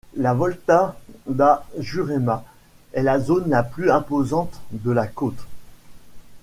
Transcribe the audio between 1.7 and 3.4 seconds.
Jurema est la